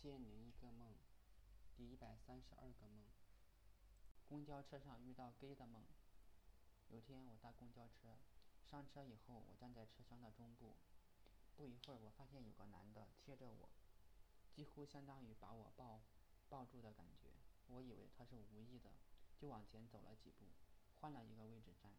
[0.00, 0.94] 千零一个梦，
[1.76, 3.04] 第一百三十二个梦。
[4.28, 5.82] 公交车上遇到 gay 的梦。
[6.88, 8.16] 有天我搭公交车，
[8.64, 10.76] 上车以后我站在车厢的中部，
[11.56, 13.68] 不一会儿我发现有个男的贴着我，
[14.54, 16.00] 几乎相当于把我抱
[16.48, 17.30] 抱住的感觉。
[17.66, 18.92] 我以为他是无意的，
[19.36, 20.46] 就往前走了几步，
[21.00, 21.92] 换了一个位置站。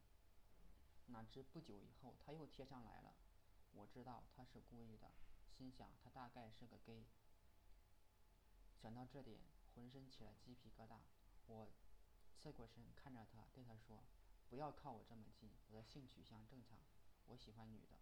[1.07, 3.13] 哪知不久以后他又贴上来了，
[3.73, 5.11] 我知道他是故意的，
[5.57, 7.03] 心想他大概是个 gay。
[8.89, 9.37] 想到这点，
[9.75, 10.97] 浑身起了鸡皮疙瘩。
[11.45, 11.69] 我
[12.35, 14.01] 侧过身看着他，对他说
[14.49, 16.79] ：“不要靠我这么近，我的性取向正常，
[17.27, 17.99] 我喜欢女的。”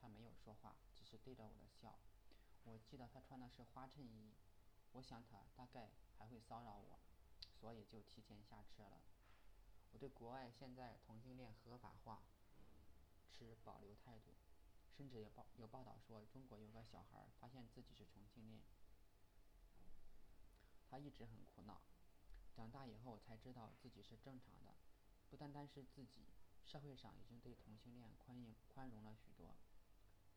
[0.00, 1.98] 他没有说话，只是对着我的笑。
[2.62, 4.30] 我记得他穿的是花衬衣，
[4.92, 7.00] 我想他大概还会骚扰我，
[7.60, 9.00] 所以就提前下车了。
[9.90, 12.22] 我对国外现在同性恋合法化
[13.28, 14.30] 持保留态度，
[14.96, 18.51] 甚至有报有报道说中国有个小孩发现自己是同性恋。
[20.92, 21.80] 他一直很苦恼，
[22.54, 24.74] 长大以后才知道自己是正常的，
[25.30, 26.26] 不单单是自己，
[26.66, 29.56] 社会上已经对同性恋宽容宽容了许多。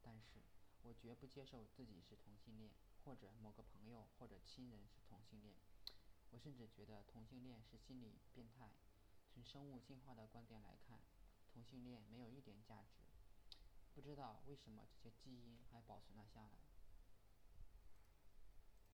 [0.01, 0.45] 但是
[0.83, 2.71] 我绝不接受自己是同性恋，
[3.03, 5.57] 或者某个朋友或者亲人是同性恋。
[6.29, 8.71] 我甚至觉得同性恋是心理变态。
[9.33, 11.01] 从生物进化的观点来看，
[11.51, 13.03] 同性恋没有一点价值。
[13.93, 16.64] 不知道为什么这些基因还保存了下来。